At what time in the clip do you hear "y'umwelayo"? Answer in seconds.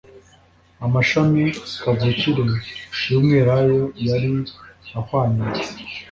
3.11-3.81